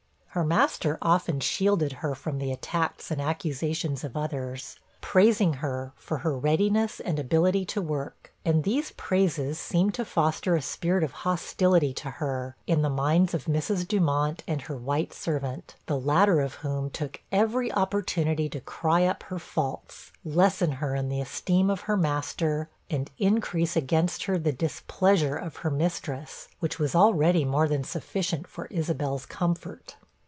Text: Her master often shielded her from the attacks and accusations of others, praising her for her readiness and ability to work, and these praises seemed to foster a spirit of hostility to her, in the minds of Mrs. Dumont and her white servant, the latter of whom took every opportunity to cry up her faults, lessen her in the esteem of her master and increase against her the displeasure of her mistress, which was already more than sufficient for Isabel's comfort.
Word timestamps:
Her 0.33 0.45
master 0.45 0.97
often 1.01 1.41
shielded 1.41 1.91
her 1.91 2.15
from 2.15 2.37
the 2.37 2.53
attacks 2.53 3.11
and 3.11 3.19
accusations 3.21 4.05
of 4.05 4.15
others, 4.15 4.79
praising 5.01 5.55
her 5.55 5.91
for 5.97 6.19
her 6.19 6.37
readiness 6.37 7.01
and 7.01 7.19
ability 7.19 7.65
to 7.65 7.81
work, 7.81 8.31
and 8.45 8.63
these 8.63 8.91
praises 8.93 9.59
seemed 9.59 9.93
to 9.95 10.05
foster 10.05 10.55
a 10.55 10.61
spirit 10.61 11.03
of 11.03 11.11
hostility 11.27 11.91
to 11.95 12.11
her, 12.11 12.55
in 12.65 12.81
the 12.81 12.89
minds 12.89 13.33
of 13.33 13.43
Mrs. 13.43 13.85
Dumont 13.85 14.41
and 14.47 14.61
her 14.61 14.77
white 14.77 15.11
servant, 15.13 15.75
the 15.87 15.99
latter 15.99 16.39
of 16.39 16.53
whom 16.63 16.89
took 16.89 17.19
every 17.29 17.69
opportunity 17.69 18.47
to 18.47 18.61
cry 18.61 19.03
up 19.03 19.23
her 19.23 19.37
faults, 19.37 20.13
lessen 20.23 20.71
her 20.71 20.95
in 20.95 21.09
the 21.09 21.19
esteem 21.19 21.69
of 21.69 21.81
her 21.81 21.97
master 21.97 22.69
and 22.89 23.11
increase 23.17 23.75
against 23.75 24.23
her 24.23 24.37
the 24.37 24.53
displeasure 24.53 25.35
of 25.35 25.57
her 25.57 25.69
mistress, 25.69 26.47
which 26.59 26.79
was 26.79 26.95
already 26.95 27.43
more 27.43 27.67
than 27.67 27.83
sufficient 27.83 28.47
for 28.47 28.67
Isabel's 28.67 29.25
comfort. 29.25 29.97